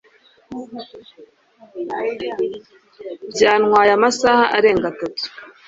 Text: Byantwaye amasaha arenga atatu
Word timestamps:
Byantwaye 3.31 3.91
amasaha 3.97 4.43
arenga 4.57 4.85
atatu 4.93 5.23